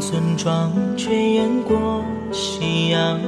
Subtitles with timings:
[0.00, 3.20] 村庄炊烟过夕阳，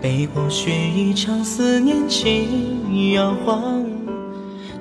[0.00, 3.84] 北国雪一场，思念轻摇晃。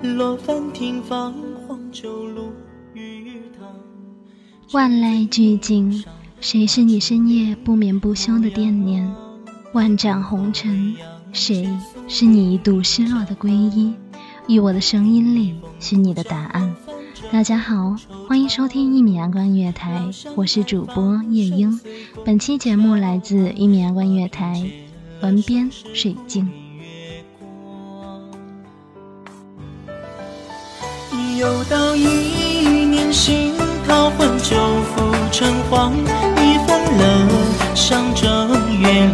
[0.04, 1.34] 落帆亭房，
[1.68, 2.52] 黄酒路
[2.94, 3.68] 鱼塘。
[4.72, 6.04] 万籁俱静，
[6.40, 9.12] 谁是你深夜不眠不休的惦念？
[9.74, 10.96] 万丈红尘，
[11.34, 11.68] 谁
[12.08, 13.96] 是你一度失落的皈依？
[14.48, 16.76] 于我的声音里，是你的答案。
[17.32, 17.96] 大家好，
[18.28, 20.02] 欢迎收听一米阳光音乐台，
[20.36, 21.80] 我是主播夜莺。
[22.24, 24.64] 本期节目来自一米阳光音乐台，
[25.22, 26.50] 文编水静。
[31.38, 32.06] 又到一
[32.86, 33.54] 年新
[33.88, 39.12] 桃换旧符成黄，一分了上正月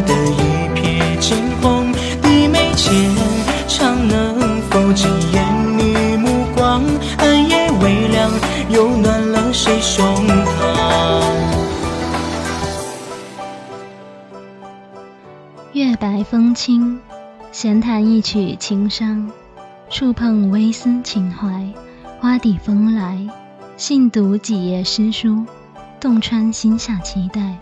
[0.00, 0.40] 留得一
[0.74, 1.92] 瞥惊鸿。
[2.22, 2.94] 低眉间，
[3.68, 5.44] 常能否惊艳
[5.78, 6.82] 你目光？
[7.18, 8.30] 暗夜微凉，
[8.70, 11.22] 又暖了谁胸膛？
[15.72, 16.98] 月白风清，
[17.52, 19.30] 闲谈一曲情伤，
[19.90, 21.66] 触碰微丝情怀，
[22.20, 23.18] 花底风来，
[23.76, 25.44] 信读几页诗书，
[26.00, 27.58] 洞穿心下期待。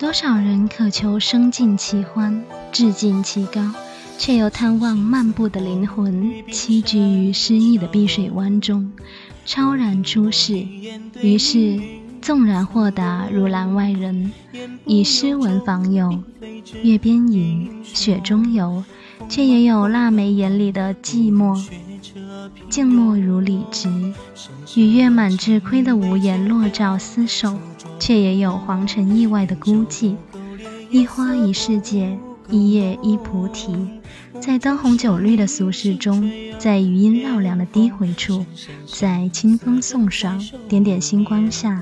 [0.00, 3.60] 多少人渴求生尽其欢，志尽其高，
[4.16, 8.92] 却又贪望漫步的灵魂栖居于诗意的碧水湾中，
[9.44, 10.66] 超然出世。
[11.20, 11.78] 于是，
[12.22, 14.32] 纵然豁达如栏外人，
[14.86, 16.22] 以诗文访友，
[16.82, 18.82] 月边吟，雪中游，
[19.28, 21.62] 却也有腊梅眼里的寂寞。
[22.68, 23.88] 静默如李直，
[24.74, 27.58] 与月满至亏的无言落照厮守，
[27.98, 30.14] 却也有黄尘意外的孤寂。
[30.90, 32.18] 一花一世界，
[32.48, 33.74] 一叶一菩提，
[34.40, 38.44] 在灯红酒绿的俗世中，在余音绕梁的低回处，
[38.86, 41.80] 在清风送爽、点点星光下，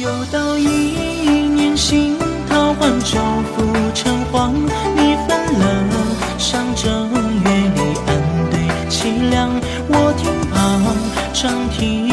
[0.00, 2.16] 又到一年新
[2.48, 3.18] 桃换旧
[3.54, 4.54] 符成黄，
[9.88, 10.54] 我听罢，
[11.34, 12.03] 长亭。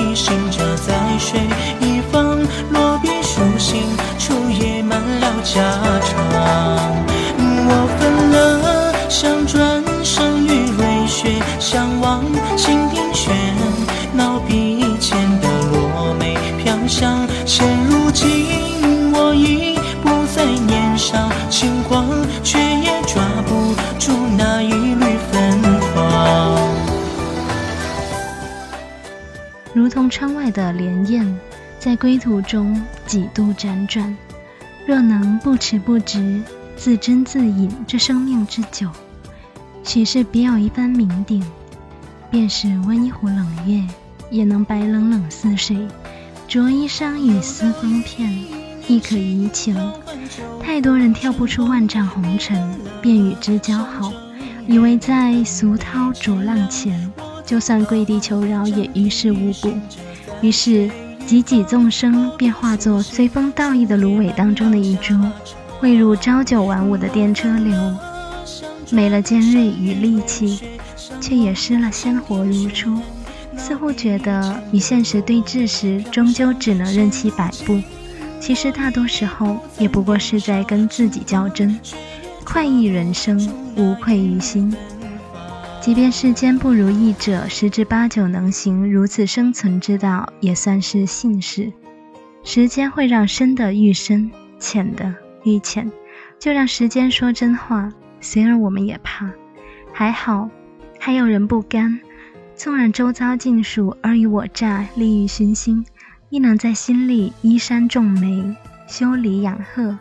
[29.73, 31.39] 如同窗外的莲艳，
[31.79, 34.15] 在归途中几度辗转。
[34.85, 36.41] 若能不迟不迟，
[36.75, 38.89] 自斟自饮这生命之酒，
[39.83, 41.41] 许是别有一番酩酊。
[42.29, 43.83] 便是温一壶冷月，
[44.29, 45.88] 也能白冷冷似水。
[46.47, 48.29] 着衣裳与丝风片，
[48.88, 49.75] 亦可怡情。
[50.62, 54.13] 太多人跳不出万丈红尘，便与之交好，
[54.65, 57.12] 以为在俗涛浊浪前，
[57.51, 59.74] 就算跪地求饶也于事无补。
[60.39, 60.89] 于是，
[61.27, 65.13] 汲汲纵生便化作随风倒逸的芦苇当中的一株，
[65.68, 67.74] 汇入朝九晚五的电车流，
[68.89, 70.62] 没了尖锐与戾气，
[71.19, 72.98] 却也失了鲜活如初。
[73.57, 77.81] 似乎觉得与现实对峙时，终究只能任其摆布。
[78.39, 81.77] 其实大多时候也不过是在跟自己较真，
[82.45, 83.38] 快意人生，
[83.75, 84.74] 无愧于心。
[85.81, 91.74] 即便世间不如意者十之八九能行如此生存之道，也算是幸事。
[92.44, 94.30] 时间会让深的愈深，
[94.60, 95.92] 浅的愈浅，
[96.38, 97.92] 就让时间说真话。
[98.19, 99.31] 虽然我们也怕，
[99.92, 100.51] 还好
[101.00, 102.00] 还有人不甘。
[102.56, 105.83] 纵然周遭尽数尔虞我诈、利欲熏心。
[106.30, 108.56] 亦能在心里依山种梅，
[108.88, 109.98] 修篱养鹤，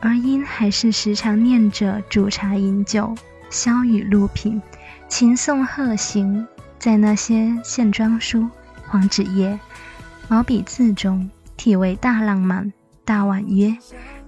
[0.00, 3.14] 而因还是时常念着煮茶饮酒，
[3.48, 4.60] 消雨露品，
[5.08, 6.46] 琴颂鹤行，
[6.78, 8.48] 在那些线装书、
[8.88, 9.58] 黄纸页、
[10.28, 12.72] 毛笔字中，体味大浪漫、
[13.04, 13.76] 大婉约，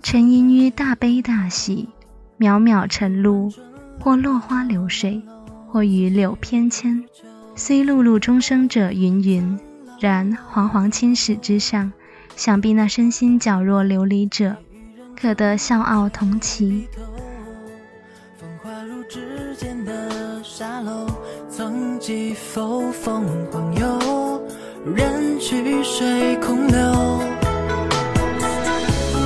[0.03, 1.89] 沉吟于大悲大喜，
[2.39, 3.53] 渺渺晨露，
[4.01, 5.21] 或落花流水，
[5.67, 7.05] 或雨柳翩跹，
[7.55, 9.59] 虽碌碌终生者芸芸。
[10.01, 11.93] 然煌煌青史之上，
[12.37, 14.57] 想必那身心皎若琉璃者，
[15.21, 16.87] 可得笑傲同齐。
[22.09, 23.23] 几否凤
[23.53, 24.41] 凰游，
[24.97, 26.79] 人去水空流。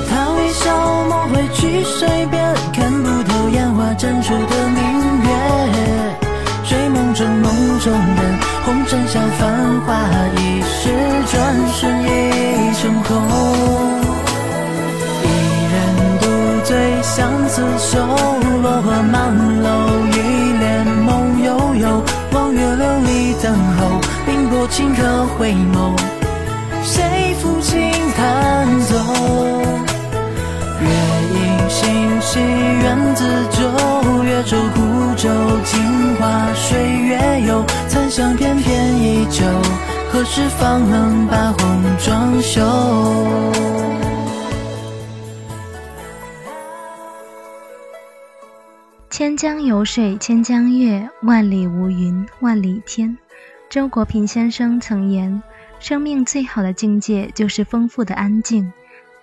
[0.09, 4.83] 他微笑梦回去水边，看不透烟花绽出的明
[5.23, 5.29] 月。
[6.65, 9.95] 睡梦中梦中人，红尘笑繁华
[10.35, 10.89] 一世，
[11.31, 12.05] 转瞬已
[12.81, 13.15] 成空。
[15.23, 15.25] 一
[15.71, 15.73] 人
[16.19, 16.25] 独
[16.65, 18.05] 醉相思愁，
[18.61, 19.33] 落花满
[19.63, 19.69] 楼，
[23.43, 25.99] 等候，冰波清客回眸，
[26.81, 28.95] 谁抚琴弹奏？
[30.79, 30.87] 月
[31.35, 35.29] 影星稀，缘自旧，月舟孤舟，
[35.65, 37.65] 镜花水月游。
[37.89, 39.43] 残香翩翩依旧，
[40.09, 42.61] 何时方能把红妆修？
[49.09, 53.17] 千江有水千江月，万里无云万里天。
[53.73, 55.41] 周国平先生曾言
[55.81, 58.71] ：“生命最好的境界就是丰富的安静。”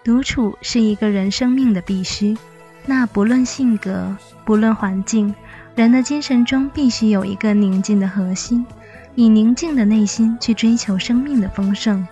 [0.03, 2.37] 独处是一个人生命的必须，
[2.85, 5.33] 那不论性格，不论环境，
[5.77, 8.67] 人的精神中必须有一个宁静的核心，
[9.15, 12.05] 以宁静的内心去追求生命的丰盛。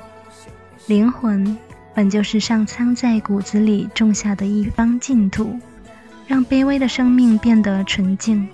[0.86, 1.58] 灵魂
[1.92, 5.58] 本就是上苍在骨子里种下的一方净土，
[6.28, 8.48] 让卑微的生命变得纯净、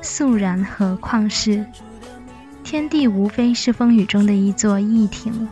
[0.00, 1.62] 肃然和旷世。
[2.62, 5.48] 天地无非是风雨中的一座驿亭。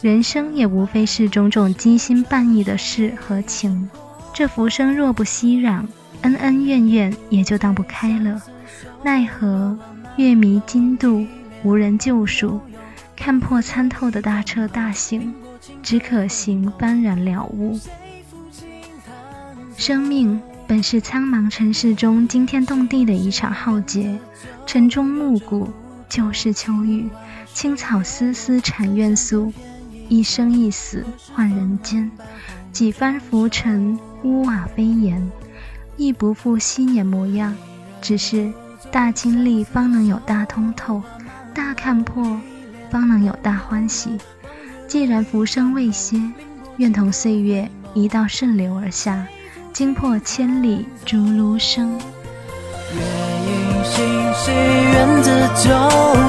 [0.00, 3.88] 人生也无非是种种机心半意的事和情，
[4.32, 5.84] 这浮生若不熙攘，
[6.22, 8.40] 恩恩怨怨也就荡不开了。
[9.02, 9.76] 奈何
[10.16, 11.26] 月迷津渡，
[11.64, 12.60] 无人救赎，
[13.16, 15.34] 看破参透的大彻大醒，
[15.82, 17.78] 只可行幡然了悟。
[19.76, 24.18] 生命本是苍茫尘世中惊天动地的一场浩劫，
[24.66, 25.68] 晨钟暮鼓，
[26.08, 27.08] 旧事秋雨，
[27.52, 29.52] 青草丝丝缠怨诉。
[30.08, 32.10] 一生一死换人间，
[32.72, 35.30] 几番浮沉屋瓦飞檐，
[35.98, 37.54] 亦不复昔年模样。
[38.00, 38.50] 只是
[38.90, 41.02] 大经历方能有大通透，
[41.52, 42.40] 大看破
[42.90, 44.16] 方能有大欢喜。
[44.86, 46.18] 既然浮生未歇，
[46.78, 49.26] 愿同岁月一道顺流而下，
[49.74, 51.86] 惊破千里逐芦笙。
[52.94, 53.02] 月
[53.44, 54.52] 影星稀，
[55.08, 55.70] 燕子旧，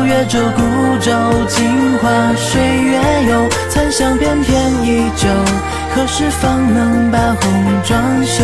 [0.06, 0.62] 月舟孤
[1.00, 1.12] 舟，
[1.48, 3.50] 镜花水月游。
[3.70, 5.28] 残香翩翩依旧，
[5.94, 8.44] 何时方能把红妆休？